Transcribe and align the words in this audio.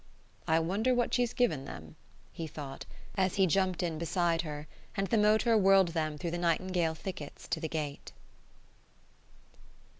"I 0.47 0.57
wonder 0.57 0.95
what 0.95 1.13
she's 1.13 1.31
given 1.31 1.65
them?" 1.65 1.95
he 2.31 2.47
thought, 2.47 2.85
as 3.13 3.35
he 3.35 3.45
jumped 3.45 3.83
in 3.83 3.99
beside 3.99 4.41
her 4.41 4.65
and 4.97 5.05
the 5.05 5.15
motor 5.19 5.55
whirled 5.55 5.89
them 5.89 6.17
through 6.17 6.31
the 6.31 6.39
nightingale 6.39 6.95
thickets 6.95 7.47
to 7.49 7.59
the 7.59 7.69
gate. 7.69 8.11